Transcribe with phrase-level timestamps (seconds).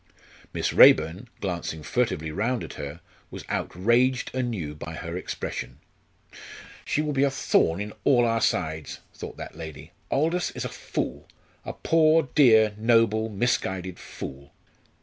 [0.51, 5.77] Miss Raeburn, glancing furtively round at her, was outraged anew by her expression.
[6.83, 9.91] "She will be a thorn in all our sides," thought that lady.
[10.09, 11.27] "Aldous is a fool!
[11.63, 14.51] a poor dear noble misguided fool!"